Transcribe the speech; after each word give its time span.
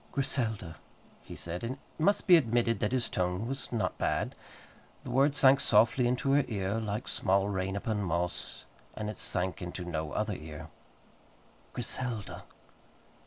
"Griselda," 0.13 0.77
he 1.21 1.35
said, 1.35 1.63
and 1.63 1.73
it 1.73 1.79
must 1.99 2.25
be 2.25 2.35
admitted 2.35 2.79
that 2.79 2.91
his 2.91 3.07
tone 3.07 3.47
was 3.47 3.71
not 3.71 3.99
bad. 3.99 4.33
The 5.03 5.11
word 5.11 5.35
sank 5.35 5.59
softly 5.59 6.07
into 6.07 6.31
her 6.31 6.43
ear, 6.47 6.79
like 6.79 7.07
small 7.07 7.47
rain 7.49 7.75
upon 7.75 8.01
moss, 8.01 8.65
and 8.95 9.11
it 9.11 9.19
sank 9.19 9.61
into 9.61 9.85
no 9.85 10.11
other 10.13 10.33
ear. 10.33 10.69
"Griselda!" 11.73 12.45